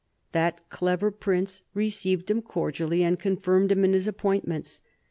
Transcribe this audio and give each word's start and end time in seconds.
That 0.31 0.67
clever 0.71 1.11
Prince 1.11 1.61
received 1.75 2.31
him 2.31 2.41
cordially 2.41 3.03
and 3.03 3.19
confirmed 3.19 3.71
him 3.71 3.85
in 3.85 3.93
his 3.93 4.07
appointments. 4.07 4.81